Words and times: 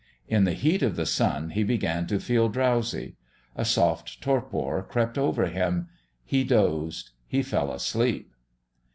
In 0.27 0.45
the 0.45 0.53
heat 0.53 0.81
of 0.81 0.95
the 0.95 1.05
sun 1.05 1.51
he 1.51 1.63
began 1.63 2.07
to 2.07 2.19
feel 2.19 2.49
drowsy. 2.49 3.17
A 3.55 3.63
soft 3.63 4.19
torpor 4.19 4.81
crept 4.81 5.15
over 5.15 5.45
him. 5.45 5.89
He 6.25 6.43
dozed. 6.43 7.11
He 7.27 7.43
fell 7.43 7.71
asleep. 7.71 8.33